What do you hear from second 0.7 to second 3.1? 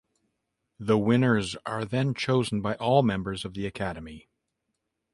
The winners are then chosen by all